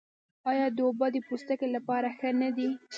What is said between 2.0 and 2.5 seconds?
ښې نه